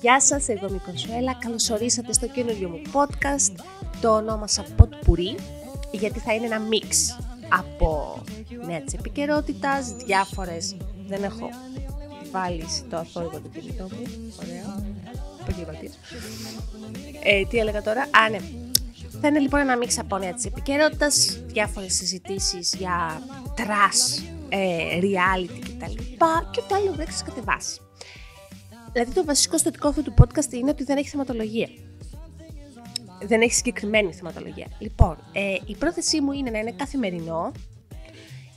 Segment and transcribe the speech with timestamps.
[0.00, 1.34] Γεια σας, εγώ είμαι η Κονσουέλα.
[1.34, 3.64] Καλώς ορίσατε στο καινούριο μου podcast.
[4.00, 5.36] Το ονόμασα Ποτπουρί,
[5.90, 8.22] γιατί θα είναι ένα μίξ από
[8.66, 10.76] νέα της επικαιρότητας, διάφορες,
[11.06, 11.50] δεν έχω
[12.30, 14.84] βάλει το αθόρυβο του κινητό μου, ωραίο,
[15.40, 15.98] επαγγελματίας.
[17.22, 18.38] Ε, τι έλεγα τώρα, α ναι,
[19.22, 21.08] θα είναι λοιπόν ένα μίξ από νέα της επικαιρότητα,
[21.46, 23.22] διάφορες συζητήσεις για
[23.54, 25.92] trash, ε, reality κτλ.
[26.50, 27.80] Και ό,τι άλλο βρέξει κατεβάσει.
[28.92, 31.68] Δηλαδή το βασικό στατικό αυτού του podcast είναι ότι δεν έχει θεματολογία.
[33.22, 34.66] Δεν έχει συγκεκριμένη θεματολογία.
[34.78, 37.52] Λοιπόν, ε, η πρόθεσή μου είναι να είναι καθημερινό.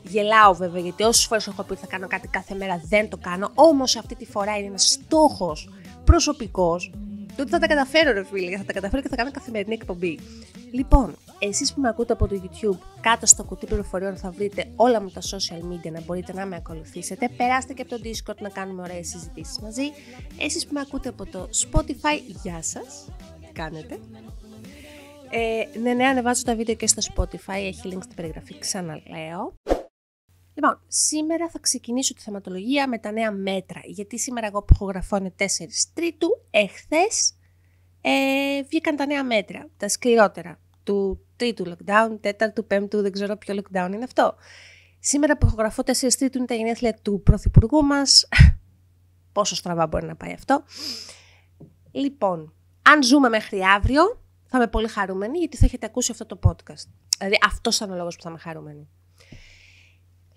[0.04, 3.18] Γελάω βέβαια γιατί όσες φορές έχω πει ότι θα κάνω κάτι κάθε μέρα δεν το
[3.18, 3.52] κάνω.
[3.56, 5.70] Όμως αυτή τη φορά είναι ένας στόχος
[6.06, 6.92] προσωπικός.
[7.36, 10.20] Τότε θα τα καταφέρω, ρε φίλε, θα τα καταφέρω και θα κάνω καθημερινή εκπομπή.
[10.72, 15.02] Λοιπόν, εσείς που με ακούτε από το YouTube, κάτω στο κουτί πληροφοριών θα βρείτε όλα
[15.02, 17.30] μου τα social media να μπορείτε να με ακολουθήσετε.
[17.38, 19.84] Περάστε και από το Discord να κάνουμε ωραίες συζητήσεις μαζί.
[20.40, 23.08] Εσείς που με ακούτε από το Spotify, γεια σας,
[23.42, 24.00] τι κάνετε;
[25.30, 29.54] Ε, ναι, ναι, ανεβάζω τα βίντεο και στο Spotify, έχει link στην περιγραφή, ξαναλέω.
[30.58, 34.86] Λοιπόν, σήμερα θα ξεκινήσω τη θεματολογία με τα νέα μέτρα, γιατί σήμερα εγώ που έχω
[34.86, 35.44] γραφώ είναι 4
[35.94, 37.34] Τρίτου, εχθές
[38.02, 43.56] ε, βγήκαν τα νέα μέτρα, τα σκληρότερα του τρίτου lockdown, τέταρτου, πέμπτου, δεν ξέρω ποιο
[43.56, 44.36] lockdown είναι αυτό.
[45.00, 48.28] Σήμερα που έχω γραφώ 4 Τρίτου είναι τα γενέθλια του Πρωθυπουργού μας.
[49.34, 50.64] Πόσο στραβά μπορεί να πάει αυτό.
[51.92, 54.04] Λοιπόν, αν ζούμε μέχρι αύριο,
[54.46, 56.88] θα είμαι πολύ χαρούμενη γιατί θα έχετε ακούσει αυτό το podcast.
[57.18, 58.90] Δηλαδή αυτός είναι ο λόγος που θα είμαι χαρούμενη.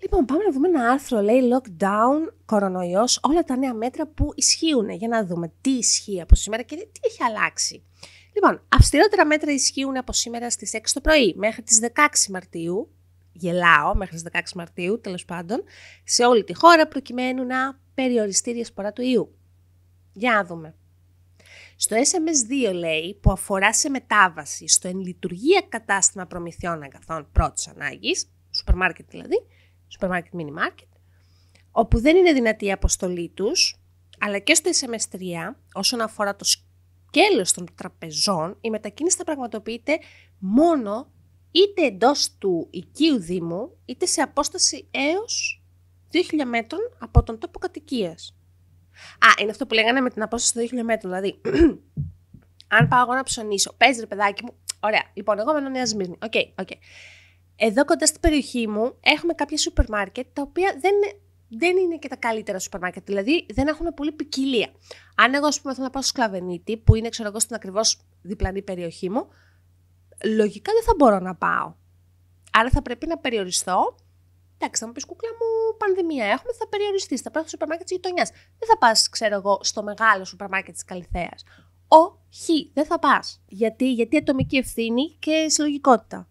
[0.01, 4.89] Λοιπόν, πάμε να δούμε ένα άρθρο, λέει lockdown, κορονοϊός, όλα τα νέα μέτρα που ισχύουν.
[4.89, 7.83] Για να δούμε τι ισχύει από σήμερα και τι έχει αλλάξει.
[8.33, 12.91] Λοιπόν, αυστηρότερα μέτρα ισχύουν από σήμερα στις 6 το πρωί μέχρι τις 16 Μαρτίου,
[13.31, 15.63] γελάω μέχρι τις 16 Μαρτίου τέλος πάντων,
[16.03, 19.35] σε όλη τη χώρα προκειμένου να περιοριστεί η διασπορά του ιού.
[20.13, 20.75] Για να δούμε.
[21.75, 28.31] Στο SMS2 λέει που αφορά σε μετάβαση στο εν λειτουργία κατάστημα προμηθειών αγαθών πρώτης ανάγκης,
[28.51, 29.45] σούπερ μάρκετ δηλαδή,
[29.89, 30.87] σούπερ μάρκετ mini market,
[31.71, 33.75] όπου δεν είναι δυνατή η αποστολή τους,
[34.19, 35.19] αλλά και στο SMS3
[35.73, 39.99] όσον αφορά το σκέλος των τραπεζών, η μετακίνηση θα πραγματοποιείται
[40.39, 41.11] μόνο
[41.51, 45.63] είτε εντός του οικείου Δήμου, είτε σε απόσταση έως
[46.13, 48.35] 2.000 μέτρων από τον τόπο κατοικίας.
[49.19, 51.13] Α, είναι αυτό που λέγανε με την απόσταση των 2.000 μέτρων.
[51.13, 51.41] Δηλαδή,
[52.77, 54.53] αν πάω εγώ να ψωνίσω, παίζει ρε παιδάκι μου.
[54.79, 55.03] Ωραία.
[55.13, 56.17] Λοιπόν, εγώ μένω Νέα Σμύρνη.
[56.23, 56.67] Ok, okay, ok.
[56.67, 56.77] Okay.
[57.61, 61.97] Εδώ κοντά στην περιοχή μου έχουμε κάποια σούπερ μάρκετ τα οποία δεν είναι, δεν είναι
[61.97, 63.05] και τα καλύτερα σούπερ μάρκετ.
[63.05, 64.69] Δηλαδή δεν έχουν πολύ ποικιλία.
[65.15, 67.99] Αν εγώ, ας πούμε, θέλω να πάω στο Σκλαβενίτη, που είναι, ξέρω εγώ, στην ακριβώς
[68.21, 69.27] διπλανή περιοχή μου,
[70.23, 71.73] λογικά δεν θα μπορώ να πάω.
[72.51, 73.95] Άρα θα πρέπει να περιοριστώ
[74.61, 77.21] Εντάξει, θα μου πεις κούκλα μου, πανδημία έχουμε, θα περιοριστείς.
[77.21, 78.29] Θα πάει στο σούπερ μάρκετ της γειτονιάς.
[78.29, 81.35] Δεν θα πας, ξέρω εγώ, στο μεγάλο σούπερ μάρκετ της Καλιθέα.
[81.87, 83.41] Όχι, δεν θα πας.
[83.47, 86.27] Γιατί, γιατί ατομική ευθύνη και συλλογικότητα.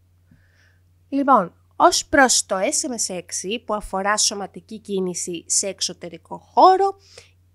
[1.08, 6.96] Λοιπόν, ως προς το SMS6 που αφορά σωματική κίνηση σε εξωτερικό χώρο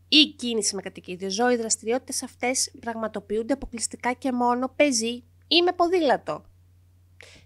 [0.07, 5.71] ή κίνηση με κατοικίδιο ζώο, οι δραστηριότητες αυτές πραγματοποιούνται αποκλειστικά και μόνο πεζή ή με
[5.71, 6.43] ποδήλατο.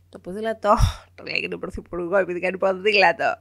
[0.10, 0.76] Το ποδήλατο,
[1.16, 3.36] το λέγεται ο Πρωθυπουργό επειδή κάνει ποδήλατο.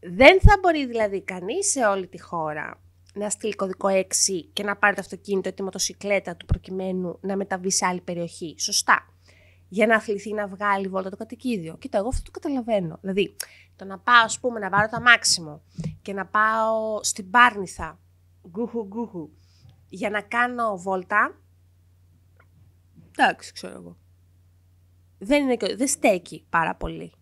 [0.00, 2.80] Δεν θα μπορεί δηλαδή κανείς σε όλη τη χώρα
[3.14, 4.04] να στείλει κωδικό 6
[4.52, 8.54] και να πάρει το αυτοκίνητο ή τη μοτοσυκλέτα του προκειμένου να μεταβεί σε άλλη περιοχή.
[8.58, 9.11] Σωστά.
[9.72, 11.76] Για να αθληθεί να βγάλει βόλτα το κατοικίδιο.
[11.76, 12.98] Κοίτα, εγώ αυτό το καταλαβαίνω.
[13.00, 13.36] Δηλαδή,
[13.76, 15.62] το να πάω, ας πούμε, να βάλω το αμάξιμο
[16.02, 17.98] και να πάω στην Πάρνηθα,
[18.48, 19.30] γκούχου γκούχου,
[19.88, 21.40] για να κάνω βόλτα.
[23.10, 23.96] Εντάξει, ξέρω εγώ
[25.24, 27.12] δεν, είναι, δεν στέκει πάρα πολύ.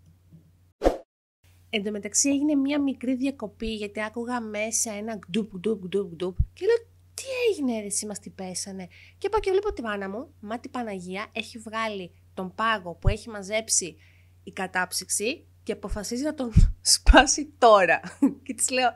[1.70, 6.36] Εν τω μεταξύ έγινε μια μικρή διακοπή γιατί άκουγα μέσα ένα γκντουπ γκντουπ γκντουπ γκντουπ
[6.52, 6.76] και λέω
[7.14, 8.88] τι έγινε ρε εσύ μας τι πέσανε.
[9.18, 13.08] Και πάω και βλέπω τη μάνα μου, μα την Παναγία έχει βγάλει τον πάγο που
[13.08, 13.96] έχει μαζέψει
[14.42, 16.52] η κατάψυξη και αποφασίζει να τον
[16.94, 18.00] σπάσει τώρα.
[18.44, 18.94] και της λέω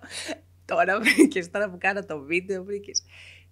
[0.64, 3.02] τώρα βρήκες, τώρα που κάνω το βίντεο βρήκες.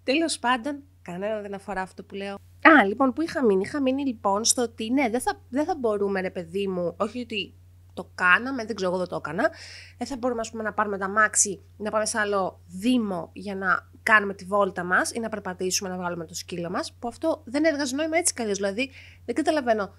[0.03, 2.33] Τέλος πάντων, κανέναν δεν αφορά αυτό που λέω.
[2.61, 5.75] Α, λοιπόν, που είχα μείνει; Είχα μείνει λοιπόν στο ότι ναι, δεν θα, δεν θα
[5.75, 7.53] μπορούμε, ρε παιδί μου, όχι ότι
[7.93, 9.49] το κάναμε, δεν ξέρω, εγώ δεν το έκανα.
[9.97, 13.55] Δεν θα μπορούμε, ας πούμε, να πάρουμε τ' αμάξι, να πάμε σε άλλο δήμο για
[13.55, 16.93] να κάνουμε τη βόλτα μας ή να περπατήσουμε να βγάλουμε το σκύλο μας.
[16.93, 18.53] Που αυτό δεν έβγαζε νόημα έτσι κι αλλιώς.
[18.53, 18.91] Δηλαδή,
[19.25, 19.93] δεν καταλαβαίνω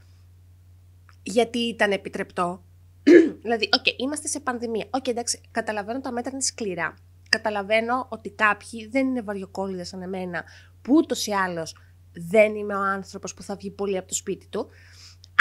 [1.22, 2.64] γιατί ήταν επιτρεπτό.
[3.42, 4.86] δηλαδή, OK, okay, είμαστε σε πανδημία.
[4.90, 6.94] OK, okay, εντάξει, καταλαβαίνω τα μέτρα είναι σκληρά.
[7.28, 10.44] Καταλαβαίνω ότι κάποιοι δεν είναι βαριοκόλληδες σαν εμένα,
[10.82, 11.76] που ούτως ή άλλως
[12.12, 14.68] δεν είμαι ο άνθρωπος που θα βγει πολύ από το σπίτι του,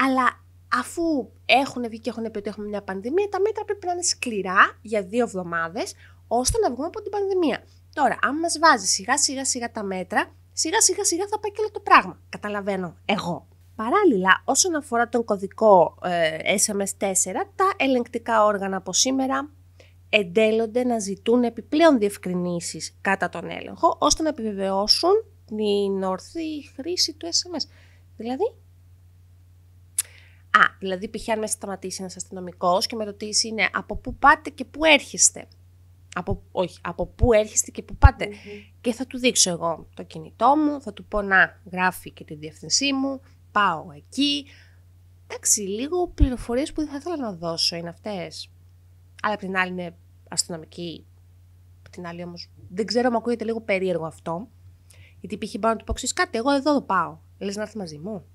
[0.02, 0.43] αλλά
[0.80, 4.04] αφού έχουν βγει και έχουν πει ότι έχουμε μια πανδημία, τα μέτρα πρέπει να είναι
[4.04, 5.94] σκληρά για δύο εβδομάδες,
[6.28, 7.64] ώστε να βγούμε από την πανδημία.
[7.94, 11.60] Τώρα, αν μας βάζει σιγά σιγά σιγά τα μέτρα, σιγά σιγά σιγά θα πάει και
[11.62, 12.20] όλο το πράγμα.
[12.30, 13.48] Καταλαβαίνω εγώ.
[13.76, 19.50] Παράλληλα, όσον αφορά τον κωδικό ε, SMS4, τα ελεγκτικά όργανα από σήμερα
[20.10, 25.12] εντέλλονται να ζητούν επιπλέον διευκρινήσεις κατά τον έλεγχο, ώστε να επιβεβαιώσουν
[25.46, 27.68] την ορθή χρήση του SMS.
[28.18, 28.54] Δηλαδή,
[30.58, 31.30] Α, δηλαδή π.χ.
[31.30, 35.48] αν με σταματήσει ένας αστυνομικός και με ρωτήσει είναι από πού πάτε και πού έρχεστε.
[36.16, 38.30] Από, όχι, από πού έρχεστε και πού πατε
[38.82, 42.36] Και θα του δείξω εγώ το κινητό μου, θα του πω να γράφει και τη
[42.36, 43.22] διεύθυνσή μου,
[43.52, 44.46] πάω εκεί.
[45.28, 48.50] Εντάξει, λίγο πληροφορίες που δεν θα ήθελα να δώσω είναι αυτές.
[49.22, 49.96] Αλλά απ' την άλλη είναι
[50.30, 51.06] αστυνομική.
[51.86, 54.48] Απ' την άλλη όμως δεν ξέρω, μου ακούγεται λίγο περίεργο αυτό.
[55.20, 55.56] Γιατί π.χ.
[55.60, 57.18] μπορώ να του πω κάτι, εγώ εδώ πάω.
[57.38, 58.26] Λες να έρθει μαζί μου.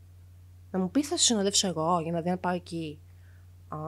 [0.70, 2.99] Να μου πεις θα σε συνοδεύσω εγώ για να δει να πάω εκεί.
[3.69, 3.79] Α,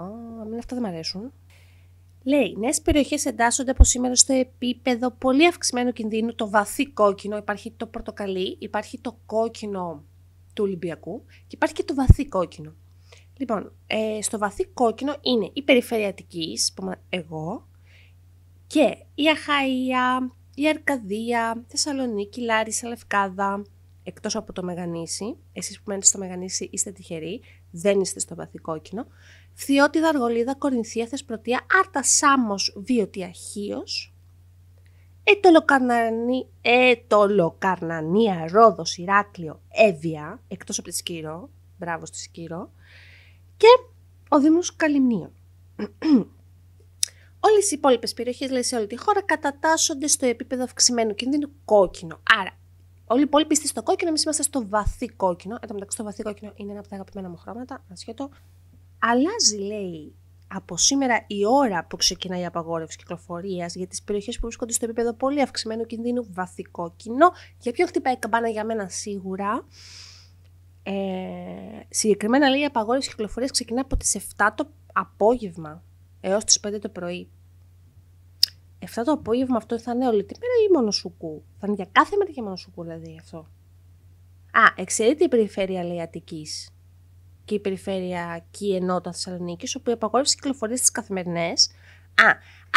[0.48, 1.32] μην αυτά δεν μου αρέσουν.
[2.22, 7.36] Λέει, νέες περιοχές εντάσσονται από σήμερα στο επίπεδο πολύ αυξημένου κινδύνου, το βαθύ κόκκινο.
[7.36, 10.04] Υπάρχει το πορτοκαλί, υπάρχει το κόκκινο
[10.54, 12.74] του Ολυμπιακού και υπάρχει και το βαθύ κόκκινο.
[13.36, 17.68] Λοιπόν, ε, στο βαθύ κόκκινο είναι η περιφέρεια Αττικής, που είμαι εγώ,
[18.66, 23.62] και η Αχαΐα, η Αρκαδία, Θεσσαλονίκη, Λάρισα, Λευκάδα,
[24.02, 28.58] εκτός από το Μεγανήσι, εσείς που μένετε στο Μεγανήσι είστε τυχεροί, δεν είστε στο βαθύ
[28.58, 29.06] κόκκινο,
[29.54, 34.14] Φθιώτιδα, Αργολίδα, Κορινθία, Θεσπρωτεία, Άρτα, Σάμος, Βίωτη, Αχίος,
[36.62, 42.70] Ετολοκαρνανία, Ρόδος, Ηράκλειο, Εύβοια, εκτός από τη Σκύρο, μπράβο στη Σκύρο,
[43.56, 43.66] και
[44.28, 45.32] ο Δήμος Καλυμνίων.
[47.40, 52.20] Όλες οι υπόλοιπες περιοχές λέει, σε όλη τη χώρα κατατάσσονται στο επίπεδο αυξημένου κινδύνου κόκκινο.
[52.40, 52.58] Άρα,
[53.10, 55.58] όλοι οι υπόλοιποι είστε στο κόκκινο, εμείς είμαστε στο βαθύ κόκκινο.
[55.60, 58.30] Εν τω μεταξύ, το βαθύ κόκκινο είναι ένα από τα αγαπημένα μου χρώματα, ασχέτω.
[58.98, 60.14] Αλλάζει, λέει,
[60.48, 64.84] από σήμερα η ώρα που ξεκινάει η απαγόρευση κυκλοφορίας για τις περιοχές που βρίσκονται στο
[64.84, 67.30] επίπεδο πολύ αυξημένου κινδύνου βαθύ κόκκινο.
[67.58, 69.66] Για ποιον χτυπάει η καμπάνα για μένα σίγουρα.
[70.82, 70.92] Ε,
[71.88, 75.82] συγκεκριμένα λέει η απαγόρευση κυκλοφορίας ξεκινά από τις 7 το απόγευμα
[76.20, 77.30] έως τις 5 το πρωί.
[78.80, 81.42] 7 το απόγευμα αυτό θα είναι όλη τη μέρα ή μόνο σουκού.
[81.58, 83.38] Θα είναι για κάθε μέρα και μόνο σουκού δηλαδή αυτό;
[84.52, 86.70] Α, εξαιρείται η περιφέρεια λέει Αττικής
[87.44, 91.70] και η περιφερειακή ενότητα Θεσσαλονίκη, όπου η απαγόρευση κυκλοφορίας στις καθημερινές.
[92.14, 92.28] Α,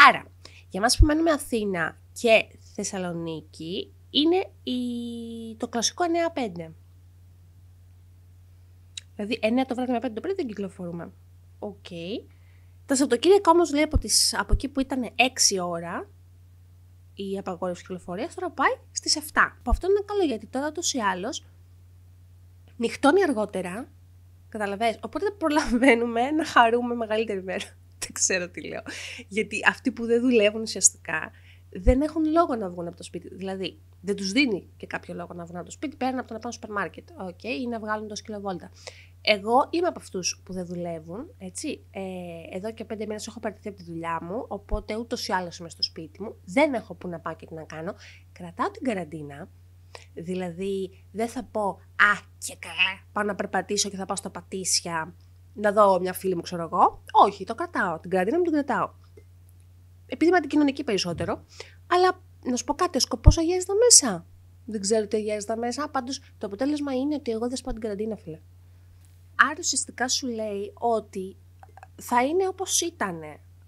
[0.10, 0.26] άρα,
[0.70, 2.46] για εμάς που μένουμε Αθήνα και
[2.76, 4.82] Θεσσαλονίκη, είναι η...
[5.58, 6.72] το κλασικό 9-5.
[9.16, 11.12] Δηλαδή 9 το βράδυ με 5 το πρωί δεν κυκλοφορούμε.
[11.60, 11.76] OK.
[11.90, 12.33] Okay.
[12.86, 15.10] Τα Σαββατοκύριακα όμως λέει από, τις, από εκεί που ήταν
[15.60, 16.10] 6 ώρα
[17.14, 19.40] η απαγόρευση κυκλοφορίας, τώρα πάει στις 7.
[19.64, 21.44] Που αυτό είναι καλό γιατί τώρα ούτως ή άλλως
[22.78, 23.88] νυχτώνει αργότερα
[24.54, 24.98] Καταλαβαίνεις.
[25.02, 27.66] Οπότε προλαβαίνουμε να χαρούμε μεγαλύτερη μέρα.
[28.02, 28.82] δεν ξέρω τι λέω.
[29.28, 31.32] Γιατί αυτοί που δεν δουλεύουν ουσιαστικά
[31.70, 33.36] δεν έχουν λόγο να βγουν από το σπίτι.
[33.36, 36.34] Δηλαδή, δεν τους δίνει και κάποιο λόγο να βγουν από το σπίτι πέραν από το
[36.34, 37.08] να πάνε στο σούπερ μάρκετ.
[37.30, 38.72] Okay, ή να βγάλουν το σκυλοβόλτα.
[39.26, 41.34] Εγώ είμαι από αυτούς που δεν δουλεύουν.
[41.38, 41.86] Έτσι.
[41.92, 42.02] Ε,
[42.56, 44.46] εδώ και πέντε μήνες έχω παραιτηθεί από τη δουλειά μου.
[44.48, 46.36] Οπότε ούτως ή άλλως είμαι στο σπίτι μου.
[46.46, 47.94] Δεν έχω που να πάω και τι να κάνω.
[48.32, 49.50] Κρατάω την καραντίνα
[50.14, 55.16] Δηλαδή, δεν θα πω «Α, και καλά, πάω να περπατήσω και θα πάω στα πατήσια
[55.54, 57.04] να δω μια φίλη μου, ξέρω εγώ».
[57.12, 58.00] Όχι, το κρατάω.
[58.00, 58.90] Την κρατήνα μου την κρατάω.
[60.06, 61.46] Επειδή είμαι αντικοινωνική περισσότερο.
[61.88, 64.26] Αλλά να σου πω κάτι, ο σκοπός αγιάζει τα μέσα.
[64.66, 65.90] Δεν ξέρω τι αγιάζει τα μέσα.
[65.90, 68.40] Πάντως το αποτέλεσμα είναι ότι εγώ δεν σπάω την καραντίνα, φίλε.
[69.36, 71.38] Άρα ουσιαστικά σου λέει ότι
[72.02, 73.22] θα είναι όπως ήταν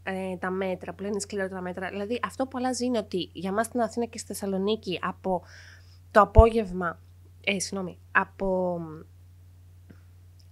[0.03, 1.89] ε, τα μέτρα, που λένε σκληρότερα μέτρα.
[1.89, 5.43] Δηλαδή αυτό που αλλάζει είναι ότι για μας στην Αθήνα και στη Θεσσαλονίκη από
[6.11, 6.99] το απόγευμα,
[7.43, 8.79] ε, συγγνώμη, από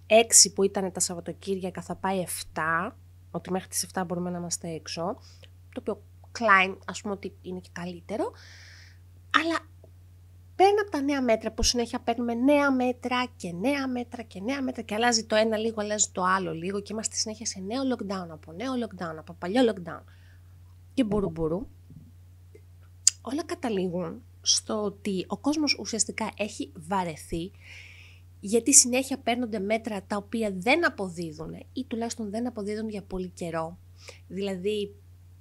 [0.06, 2.96] 6 που ήταν τα Σαββατοκύριακα θα πάει 7,
[3.30, 5.16] ότι μέχρι τις 7 μπορούμε να είμαστε έξω,
[5.72, 6.02] το οποίο
[6.38, 8.32] Klein ας πούμε ότι είναι και καλύτερο,
[9.30, 9.58] αλλά
[10.56, 14.62] πέρα από τα νέα μέτρα που συνέχεια παίρνουμε νέα μέτρα και νέα μέτρα και νέα
[14.62, 17.82] μέτρα και αλλάζει το ένα λίγο, αλλάζει το άλλο λίγο και είμαστε συνέχεια σε νέο
[17.92, 20.02] lockdown, από νέο lockdown, από παλιό lockdown
[20.94, 21.66] και μπουρου μπουρου,
[23.20, 27.50] όλα καταλήγουν στο ότι ο κόσμος ουσιαστικά έχει βαρεθεί
[28.40, 33.78] γιατί συνέχεια παίρνονται μέτρα τα οποία δεν αποδίδουν ή τουλάχιστον δεν αποδίδουν για πολύ καιρό.
[34.28, 34.94] Δηλαδή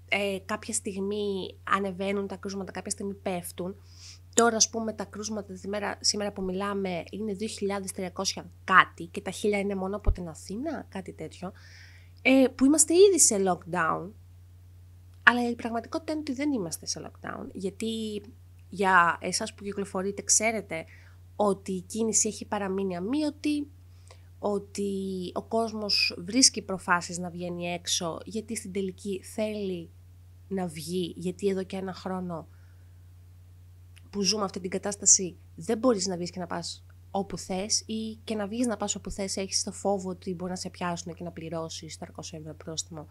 [0.10, 3.75] ε, κάποια στιγμή ανεβαίνουν τα κρούσματα, κάποια στιγμή πέφτουν.
[4.34, 7.36] Τώρα ας πούμε τα κρούσματα σήμερα, σήμερα που μιλάμε είναι
[8.36, 11.52] 2.300 κάτι και τα 1.000 είναι μόνο από την Αθήνα, κάτι τέτοιο,
[12.22, 14.10] ε, που είμαστε ήδη σε lockdown.
[15.24, 18.22] Αλλά η πραγματικότητα είναι ότι δεν είμαστε σε lockdown, γιατί
[18.70, 20.86] για εσάς που κυκλοφορείτε ξέρετε
[21.36, 23.68] ότι η κίνηση έχει παραμείνει αμύωτη,
[24.40, 24.92] ότι
[25.34, 29.90] ο κόσμος βρίσκει προφάσεις να βγαίνει έξω γιατί στην τελική θέλει
[30.48, 32.48] να βγει, γιατί εδώ και ένα χρόνο
[34.13, 38.20] που ζούμε αυτή την κατάσταση δεν μπορείς να βγεις και να πας όπου θες ή
[38.24, 41.13] και να βγεις να πας όπου θες έχεις το φόβο ότι μπορεί να σε πιάσουν
[41.13, 43.08] και να πληρώσεις 400 ευρώ πρόστιμο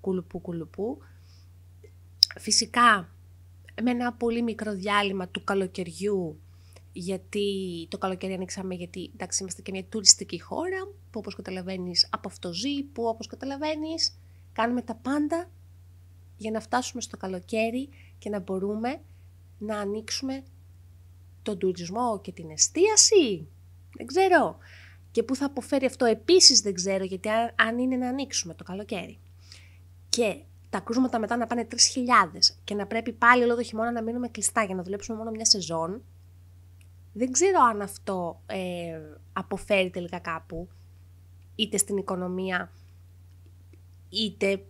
[0.00, 0.98] κουλουπού κουλουπού.
[2.38, 3.14] Φυσικά
[3.82, 6.40] με ένα πολύ μικρό διάλειμμα του καλοκαιριού
[6.92, 12.28] γιατί το καλοκαίρι ανοίξαμε γιατί εντάξει είμαστε και μια τουριστική χώρα που όπως καταλαβαίνεις από
[12.28, 14.18] αυτό ζει, που όπως καταλαβαίνεις
[14.52, 15.50] κάνουμε τα πάντα
[16.36, 17.88] για να φτάσουμε στο καλοκαίρι
[18.18, 19.00] και να μπορούμε
[19.58, 20.42] να ανοίξουμε
[21.42, 23.48] τον τουρισμό και την εστίαση;
[23.96, 24.56] Δεν ξέρω.
[25.10, 29.18] Και πού θα αποφέρει αυτό; Επίσης δεν ξέρω γιατί αν είναι να ανοίξουμε το καλοκαίρι.
[30.08, 31.76] Και τα κρούσματα μετά να πάνε 3.000
[32.64, 35.44] και να πρέπει πάλι όλο το χειμώνα να μείνουμε κλειστά για να δουλέψουμε μόνο μια
[35.44, 36.02] σεζόν,
[37.12, 39.00] δεν ξέρω αν αυτό ε,
[39.32, 40.68] αποφέρει τελικά κάπου,
[41.54, 42.72] είτε στην οικονομία,
[44.08, 44.64] είτε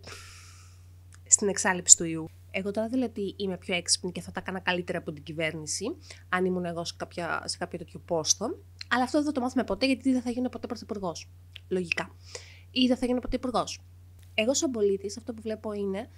[1.27, 2.29] στην εξάλληψη του ιού.
[2.51, 5.23] Εγώ τώρα δεν λέω ότι είμαι πιο έξυπνη και θα τα έκανα καλύτερα από την
[5.23, 5.95] κυβέρνηση,
[6.29, 8.45] αν ήμουν εγώ σε, κάποια, σε κάποιο τέτοιο πόστο.
[8.89, 11.29] Αλλά αυτό δεν θα το μάθουμε ποτέ, γιατί δεν θα γίνω ποτέ πρωθυπουργός.
[11.67, 12.15] Λογικά.
[12.71, 13.81] Ή δεν θα γίνω ποτέ υπουργός.
[14.33, 16.09] Εγώ, σαν πολίτης, αυτό που βλέπω είναι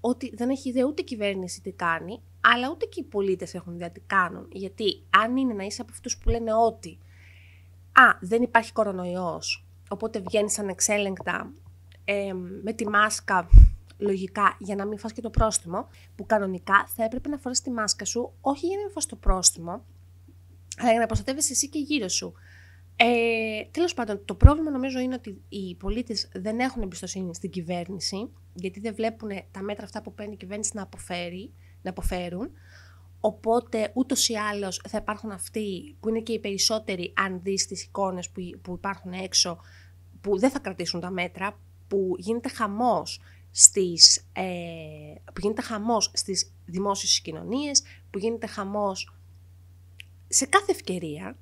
[0.00, 3.74] ότι δεν έχει ιδέα ούτε η κυβέρνηση τι κάνει, αλλά ούτε και οι πολίτες έχουν
[3.74, 4.48] ιδέα τι κάνουν.
[4.52, 6.98] Γιατί αν είναι να είσαι από αυτούς που λένε ότι
[7.92, 11.52] Α, δεν υπάρχει κορονοϊός, οπότε βγαίνεις ανεξέλεγκτα
[12.04, 12.32] ε,
[12.62, 13.48] με τη μάσκα
[14.00, 17.70] λογικά για να μην φας και το πρόστιμο, που κανονικά θα έπρεπε να φοράς τη
[17.70, 19.84] μάσκα σου, όχι για να μην φας το πρόστιμο,
[20.78, 22.32] αλλά για να προστατεύεσαι εσύ και γύρω σου.
[22.96, 28.30] Ε, Τέλος πάντων, το πρόβλημα νομίζω είναι ότι οι πολίτες δεν έχουν εμπιστοσύνη στην κυβέρνηση,
[28.54, 31.52] γιατί δεν βλέπουν τα μέτρα αυτά που παίρνει η κυβέρνηση να, αποφέρει,
[31.82, 32.50] να αποφέρουν.
[33.20, 37.84] Οπότε ούτως ή άλλως θα υπάρχουν αυτοί που είναι και οι περισσότεροι, αν δεις τις
[37.84, 39.58] εικόνες που, που υπάρχουν έξω,
[40.20, 46.52] που δεν θα κρατήσουν τα μέτρα, που γίνεται χαμός στις, ε, που γίνεται χαμός στις
[46.66, 49.14] δημόσιες συγκοινωνίες, που γίνεται χαμός
[50.28, 51.36] σε κάθε ευκαιρία,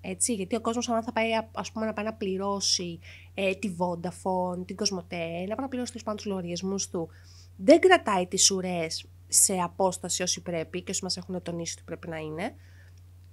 [0.00, 2.98] έτσι, γιατί ο κόσμος αν θα πάει ας πούμε, να πάει να πληρώσει
[3.34, 7.08] ε, τη Vodafone, την Cosmote, να πάει να πληρώσει τους πάντους λογαριασμούς του,
[7.56, 12.08] δεν κρατάει τις ουρές σε απόσταση όσοι πρέπει και όσοι μας έχουν τονίσει ότι πρέπει
[12.08, 12.54] να είναι.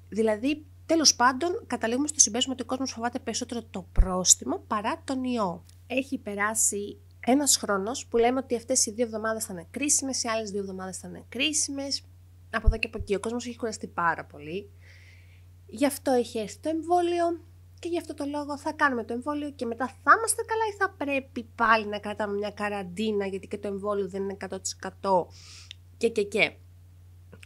[0.09, 5.23] Δηλαδή, τέλος πάντων, καταλήγουμε στο συμπέρασμα ότι ο κόσμος φοβάται περισσότερο το πρόστιμο παρά τον
[5.23, 5.65] ιό.
[5.87, 10.27] Έχει περάσει ένας χρόνος που λέμε ότι αυτές οι δύο εβδομάδες θα είναι κρίσιμες, οι
[10.27, 12.03] άλλες δύο εβδομάδες θα είναι κρίσιμες.
[12.49, 14.69] Από εδώ και από εκεί ο κόσμος έχει κουραστεί πάρα πολύ.
[15.67, 17.43] Γι' αυτό έχει έρθει το εμβόλιο
[17.79, 20.75] και γι' αυτό το λόγο θα κάνουμε το εμβόλιο και μετά θα είμαστε καλά ή
[20.77, 24.37] θα πρέπει πάλι να κρατάμε μια καραντίνα γιατί και το εμβόλιο δεν είναι
[25.01, 25.25] 100%
[25.97, 26.55] και και και.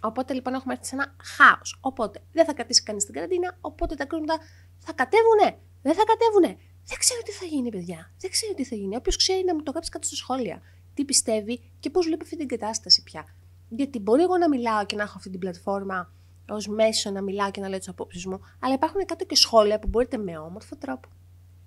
[0.01, 1.77] Οπότε λοιπόν έχουμε έρθει σε ένα χάος.
[1.81, 4.37] Οπότε δεν θα κρατήσει κανείς την καραντίνα, οπότε τα κρούσματα
[4.77, 6.57] θα κατέβουνε, δεν θα κατέβουνε.
[6.89, 8.11] Δεν ξέρω τι θα γίνει, παιδιά.
[8.19, 8.95] Δεν ξέρω τι θα γίνει.
[8.95, 10.61] Όποιος ξέρει να μου το γράψει κάτω στα σχόλια.
[10.93, 13.25] Τι πιστεύει και πώς βλέπει αυτή την κατάσταση πια.
[13.69, 16.13] Γιατί μπορεί εγώ να μιλάω και να έχω αυτή την πλατφόρμα
[16.49, 19.79] ως μέσο να μιλάω και να λέω τις απόψεις μου, αλλά υπάρχουν κάτω και σχόλια
[19.79, 21.09] που μπορείτε με όμορφο τρόπο,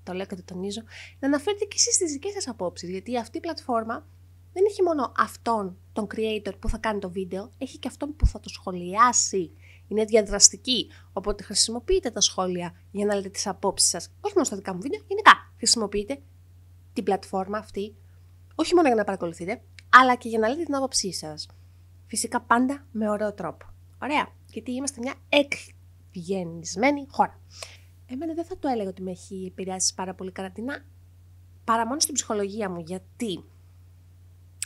[0.02, 0.82] το λέω και το τονίζω,
[1.18, 2.90] να αναφέρετε και εσείς τις δικές σας απόψεις.
[2.90, 4.06] Γιατί αυτή η πλατφόρμα
[4.52, 8.26] δεν έχει μόνο αυτόν τον creator που θα κάνει το βίντεο, έχει και αυτόν που
[8.26, 9.50] θα το σχολιάσει
[9.92, 10.90] είναι διαδραστική.
[11.12, 14.12] Οπότε χρησιμοποιείτε τα σχόλια για να λέτε τις απόψεις σας.
[14.20, 16.20] Όχι μόνο στα δικά μου βίντεο, γενικά χρησιμοποιείτε
[16.92, 17.96] την πλατφόρμα αυτή,
[18.54, 21.46] όχι μόνο για να παρακολουθείτε, αλλά και για να λέτε την άποψή σας.
[22.06, 23.66] Φυσικά πάντα με ωραίο τρόπο.
[24.02, 27.40] Ωραία, γιατί είμαστε μια εκγεννισμένη χώρα.
[28.06, 30.84] Εμένα δεν θα το έλεγα ότι με έχει επηρεάσει πάρα πολύ καραντίνα,
[31.64, 33.44] παρά μόνο στην ψυχολογία μου, γιατί,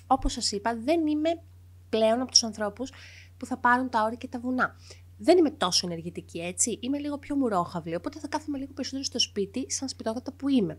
[0.06, 1.42] όπως σας είπα, δεν είμαι
[1.88, 2.90] πλέον από τους ανθρώπους
[3.36, 4.76] που θα πάρουν τα όρια και τα βουνά
[5.16, 9.18] δεν είμαι τόσο ενεργητική έτσι, είμαι λίγο πιο μουρόχαυλη, οπότε θα κάθομαι λίγο περισσότερο στο
[9.18, 10.78] σπίτι, σαν σπιτόγατα που είμαι.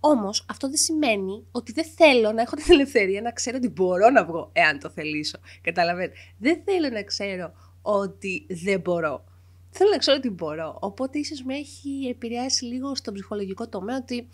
[0.00, 4.10] Όμως αυτό δεν σημαίνει ότι δεν θέλω να έχω την ελευθερία να ξέρω ότι μπορώ
[4.10, 5.38] να βγω, εάν το θελήσω.
[5.60, 6.14] Καταλαβαίνετε.
[6.38, 9.24] Δεν θέλω να ξέρω ότι δεν μπορώ.
[9.70, 10.78] Θέλω να ξέρω ότι μπορώ.
[10.80, 14.28] Οπότε ίσως με έχει επηρεάσει λίγο στο ψυχολογικό τομέα ότι,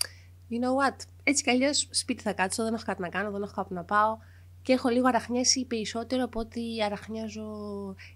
[0.50, 3.42] you know what, έτσι κι αλλιώς σπίτι θα κάτσω, δεν έχω κάτι να κάνω, δεν
[3.42, 4.18] έχω κάπου να πάω
[4.62, 7.48] και έχω λίγο αραχνιάσει περισσότερο από ότι αραχνιάζω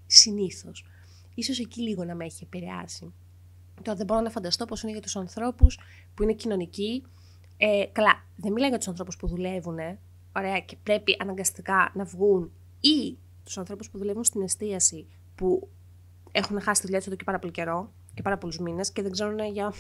[0.07, 0.85] συνήθως
[1.35, 3.13] ίσως εκεί λίγο να με έχει επηρεάσει.
[3.83, 5.79] Τώρα δεν μπορώ να φανταστώ πώς είναι για τους ανθρώπους
[6.15, 7.03] που είναι κοινωνικοί.
[7.57, 9.79] Ε, καλά, δεν μιλάω για τους ανθρώπους που δουλεύουν,
[10.37, 15.69] ωραία, και πρέπει αναγκαστικά να βγουν ή τους ανθρώπους που δουλεύουν στην εστίαση που
[16.33, 19.03] έχουν χάσει τη δουλειά τους εδώ και πάρα πολύ καιρό και πάρα πολλούς μήνες και
[19.03, 19.73] δεν ξέρουν για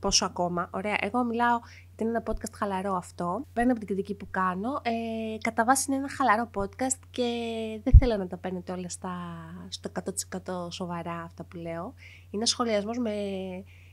[0.00, 0.70] πόσο ακόμα.
[0.72, 1.60] Ωραία, εγώ μιλάω
[2.02, 3.46] είναι ένα podcast χαλαρό αυτό.
[3.52, 4.80] Παίρνω από την κριτική που κάνω.
[4.82, 7.28] Ε, κατά βάση είναι ένα χαλαρό podcast και
[7.84, 9.14] δεν θέλω να τα παίρνετε όλα στα,
[9.68, 9.90] στο
[10.66, 11.94] 100% σοβαρά αυτά που λέω.
[12.30, 13.12] Είναι σχολιασμός με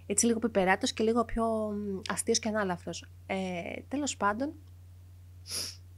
[0.05, 1.73] έτσι λίγο πιπεράτος και λίγο πιο
[2.09, 3.05] αστείος και ανάλαφρος.
[3.25, 3.35] Ε,
[3.87, 4.53] τέλος πάντων,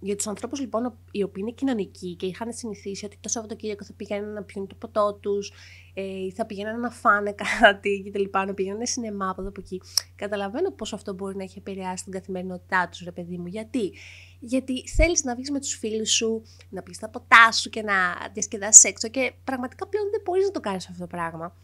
[0.04, 3.94] για τους ανθρώπους λοιπόν οι οποίοι είναι κοινωνικοί και είχαν συνηθίσει ότι το Σαββατοκύριακο θα
[3.94, 5.52] πηγαίνουν να πιούν το ποτό τους,
[5.94, 8.24] ε, θα πηγαίνουν να φάνε κάτι κτλ.
[8.46, 9.82] Να πηγαίνουν σινεμά από εδώ από εκεί.
[10.16, 13.48] Καταλαβαίνω πώ αυτό μπορεί να έχει επηρεάσει την καθημερινότητά τους, ρε παιδί μου.
[13.48, 13.94] Γιατί,
[14.40, 17.94] Γιατί θέλεις να βγεις με τους φίλους σου, να πεις τα ποτά σου και να
[18.34, 21.56] διασκεδάσεις έξω και πραγματικά πλέον δεν μπορείς να το κάνεις αυτό το πράγμα.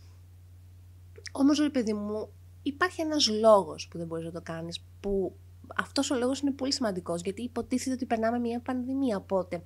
[1.32, 2.30] Όμως, ρε παιδί μου,
[2.62, 5.36] υπάρχει ένας λόγος που δεν μπορείς να το κάνεις, που
[5.76, 9.18] αυτός ο λόγος είναι πολύ σημαντικός γιατί υποτίθεται ότι περνάμε μια πανδημία.
[9.18, 9.64] Οπότε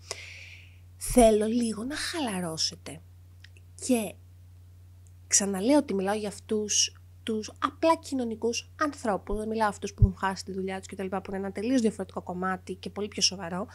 [0.97, 3.01] θέλω λίγο να χαλαρώσετε.
[3.85, 4.15] Και
[5.27, 9.37] ξαναλέω ότι μιλάω για αυτούς τους απλά κοινωνικούς ανθρώπους.
[9.37, 11.07] Δεν μιλάω αυτούς που έχουν χάσει τη δουλειά τους κτλ.
[11.07, 13.67] που είναι ένα τελείως διαφορετικό κομμάτι και πολύ πιο σοβαρό.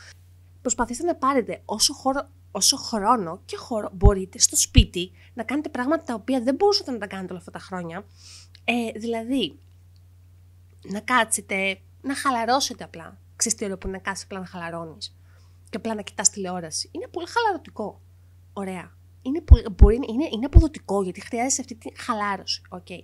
[0.60, 6.04] Προσπαθήστε να πάρετε όσο, χώρο, όσο χρόνο και χώρο μπορείτε στο σπίτι να κάνετε πράγματα
[6.04, 8.06] τα οποία δεν μπορούσατε να τα κάνετε όλα αυτά τα χρόνια.
[8.64, 9.58] Ε, δηλαδή,
[10.82, 13.18] να κάτσετε να χαλαρώσετε απλά.
[13.36, 15.16] Ξέρετε τι ωραίο που είναι να κάτσει απλά να χαλαρώνεις
[15.70, 16.88] και απλά να κοιτάς τηλεόραση.
[16.92, 18.00] Είναι πολύ χαλαρωτικό.
[18.52, 18.94] Ωραία.
[19.22, 22.62] Είναι, πολύ, μπορεί, είναι, είναι αποδοτικό γιατί χρειάζεσαι αυτή τη χαλάρωση.
[22.70, 23.02] Okay.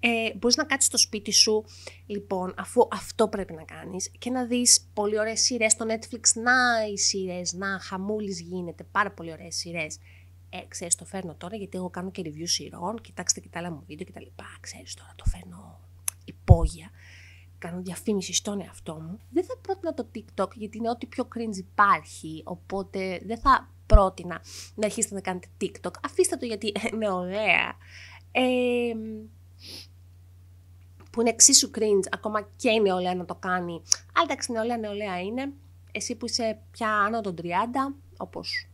[0.00, 1.64] Ε, Μπορείς να κάτσεις στο σπίτι σου,
[2.06, 6.20] λοιπόν, αφού αυτό πρέπει να κάνεις και να δεις πολύ ωραίες σειρές στο Netflix.
[6.42, 8.84] Να οι σειρές, να χαμούλης γίνεται.
[8.84, 9.98] Πάρα πολύ ωραίες σειρές.
[10.50, 13.00] Ε, ξέρεις, το φέρνω τώρα γιατί εγώ κάνω και review σειρών.
[13.00, 14.42] Κοιτάξτε και τα άλλα μου βίντεο κτλ.
[14.60, 15.80] Ξέρεις τώρα, το φέρνω
[16.24, 16.90] υπόγεια
[17.68, 19.18] κάνω διαφήμιση στον εαυτό μου.
[19.30, 24.40] Δεν θα πρότεινα το TikTok γιατί είναι ό,τι πιο cringe υπάρχει, οπότε δεν θα πρότεινα
[24.74, 25.92] να αρχίσετε να κάνετε TikTok.
[26.04, 27.76] Αφήστε το γιατί είναι ωραία.
[28.32, 28.92] Ε,
[31.10, 33.82] που είναι εξίσου cringe, ακόμα και η νεολαία να το κάνει.
[34.12, 35.52] Αλλά εντάξει, νεολαία, νεολαία είναι.
[35.92, 37.46] Εσύ που είσαι πια άνω των 30,
[38.16, 38.68] όπως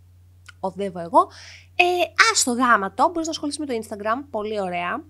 [0.60, 1.28] οδεύω εγώ,
[1.74, 1.84] ε,
[2.32, 5.04] ας το γάμα το, μπορείς να ασχοληθεί με το Instagram, πολύ ωραία.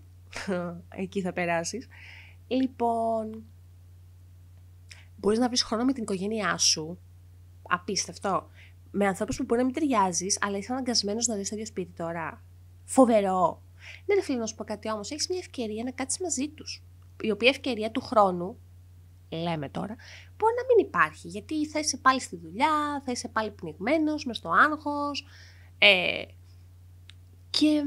[1.03, 1.89] Εκεί θα περάσεις.
[2.47, 3.45] Λοιπόν,
[5.23, 6.99] Μπορείς να βρεις χρόνο με την οικογένειά σου.
[7.63, 8.51] Απίστευτο.
[8.91, 11.93] Με ανθρώπους που μπορεί να μην ταιριάζεις, αλλά είσαι αναγκασμένος να δεις στο ίδιο σπίτι
[11.97, 12.43] τώρα.
[12.85, 13.63] Φοβερό.
[14.07, 15.11] Ναι, ρε φίλε, να σου πω κάτι όμως.
[15.11, 16.83] Έχεις μια ευκαιρία να κάτσεις μαζί τους.
[17.21, 18.57] Η οποία ευκαιρία του χρόνου,
[19.29, 19.97] λέμε τώρα,
[20.37, 21.29] μπορεί να μην υπάρχει.
[21.29, 25.27] Γιατί θα είσαι πάλι στη δουλειά, θα είσαι πάλι πνιγμένος, μες στο άγχος.
[25.79, 26.25] Ε,
[27.51, 27.83] και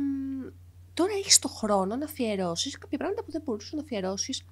[0.93, 4.45] τώρα έχεις το χρόνο να αφιερώσεις κάποια πράγματα που δεν μπορούσες να αφιερώσεις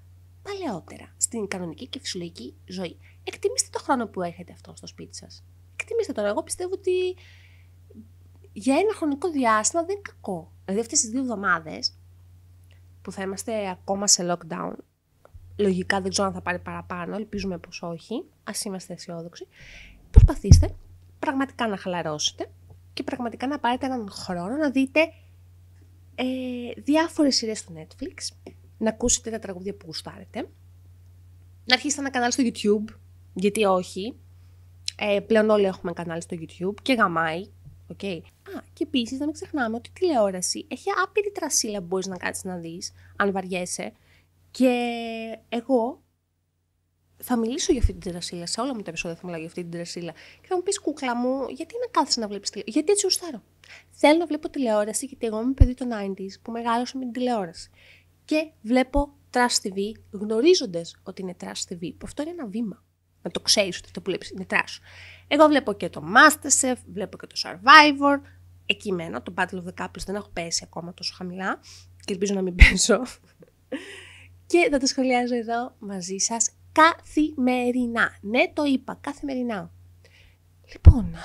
[0.43, 2.99] παλαιότερα στην κανονική και φυσιολογική ζωή.
[3.23, 5.43] Εκτιμήστε το χρόνο που έχετε αυτό στο σπίτι σας.
[5.75, 6.27] Εκτιμήστε τώρα.
[6.27, 7.15] Εγώ πιστεύω ότι
[8.53, 10.51] για ένα χρονικό διάστημα δεν είναι κακό.
[10.65, 11.97] Δηλαδή αυτές τις δύο εβδομάδες
[13.01, 14.73] που θα είμαστε ακόμα σε lockdown,
[15.57, 19.47] λογικά δεν ξέρω αν θα πάρει παραπάνω, ελπίζουμε πως όχι, ας είμαστε αισιόδοξοι,
[20.11, 20.75] προσπαθήστε
[21.19, 22.51] πραγματικά να χαλαρώσετε
[22.93, 24.99] και πραγματικά να πάρετε έναν χρόνο να δείτε
[26.15, 26.25] ε,
[26.81, 30.47] διάφορες σειρές στο Netflix, να ακούσετε τα τραγούδια που γουστάρετε,
[31.65, 32.93] να αρχίσετε ένα κανάλι στο YouTube,
[33.33, 34.15] γιατί όχι.
[34.95, 37.47] Ε, πλέον όλοι έχουμε κανάλι στο YouTube και γαμάει.
[37.87, 38.19] Okay.
[38.23, 42.17] Α, και επίσης να μην ξεχνάμε ότι η τηλεόραση έχει άπειρη τρασίλα που μπορείς να
[42.17, 43.91] κάτσεις να δεις, αν βαριέσαι.
[44.51, 44.69] Και
[45.49, 46.01] εγώ
[47.17, 49.61] θα μιλήσω για αυτή την τρασίλα, σε όλα μου τα επεισόδια θα μιλάω για αυτή
[49.61, 50.11] την τρασίλα.
[50.11, 52.77] Και θα μου πεις κούκλα μου, γιατί να κάθεσαι να βλέπεις τηλεόραση.
[52.77, 53.43] Γιατί έτσι γουστάρω.
[53.91, 57.69] Θέλω να βλέπω τηλεόραση, γιατί εγώ είμαι παιδί των 90s που μεγάλωσα με την τηλεόραση
[58.33, 59.77] και βλέπω Trash TV
[60.11, 62.83] γνωρίζοντας ότι είναι Trash TV, που αυτό είναι ένα βήμα.
[63.21, 64.79] Να το ξέρεις ότι αυτό που βλέπεις είναι trash.
[65.27, 68.21] Εγώ βλέπω και το Masterchef, βλέπω και το Survivor.
[68.65, 71.59] Εκεί μένω, το Battle of the Couples δεν έχω πέσει ακόμα τόσο χαμηλά
[72.05, 73.01] και ελπίζω να μην πέσω.
[74.51, 78.17] και θα το σχολιάζω εδώ μαζί σας καθημερινά.
[78.21, 79.71] Ναι, το είπα, καθημερινά.
[80.73, 81.15] Λοιπόν,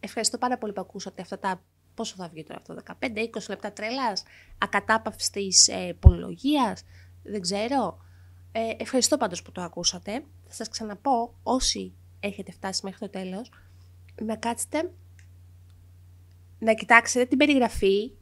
[0.00, 1.62] ευχαριστώ πάρα πολύ που ακούσατε αυτά τα
[1.96, 4.22] πόσο θα βγει τώρα αυτό, 15-20 λεπτά τρέλας,
[4.58, 6.82] ακατάπαυστης ε, πολυλογίας,
[7.22, 7.98] δεν ξέρω.
[8.52, 10.12] Ε, ευχαριστώ πάντως που το ακούσατε.
[10.46, 13.50] Θα σας ξαναπώ, όσοι έχετε φτάσει μέχρι το τέλος,
[14.22, 14.90] να κάτσετε,
[16.58, 18.12] να κοιτάξετε την περιγραφή,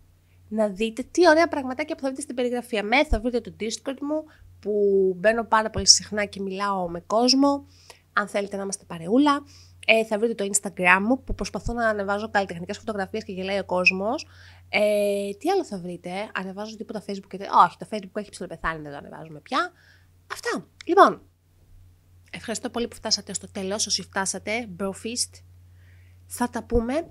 [0.49, 2.83] να δείτε τι ωραία πραγματάκια που θα δείτε στην περιγραφή.
[2.83, 4.25] Με θα βρείτε το Discord μου,
[4.61, 7.67] που μπαίνω πάρα πολύ συχνά και μιλάω με κόσμο,
[8.13, 9.45] αν θέλετε να είμαστε παρεούλα.
[9.87, 13.65] Ε, θα βρείτε το Instagram μου που προσπαθώ να ανεβάζω καλλιτεχνικές φωτογραφίες και γελάει ο
[13.65, 14.27] κόσμος.
[14.69, 17.39] Ε, τι άλλο θα βρείτε, ανεβάζω τίποτα Facebook και.
[17.65, 19.73] Όχι, το Facebook έχει ψηλοπεθάνει, δεν το ανεβάζουμε πια.
[20.33, 20.67] Αυτά.
[20.87, 21.23] Λοιπόν,
[22.31, 23.87] ευχαριστώ πολύ που φτάσατε στο τέλος.
[23.87, 25.43] Όσοι φτάσατε, Brofist.
[26.27, 27.07] Θα τα πούμε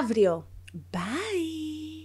[0.00, 0.48] αύριο.
[0.90, 2.02] Bye!